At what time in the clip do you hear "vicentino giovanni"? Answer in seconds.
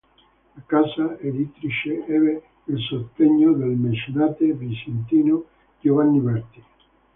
4.51-6.19